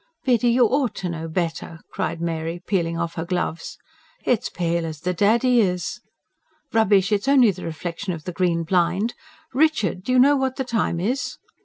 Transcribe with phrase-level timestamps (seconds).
[0.25, 3.77] "Biddy, you ought to know better!" cried Mary peeling off her gloves.
[4.25, 6.01] "It's pale as the dead he is."
[6.73, 7.11] "Rubbish.
[7.11, 9.13] It's only the reflection of the green blind.
[9.53, 10.01] RICHARD!
[10.03, 11.37] Do you know what the time is?"